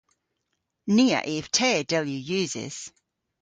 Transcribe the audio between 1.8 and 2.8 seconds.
dell yw usys.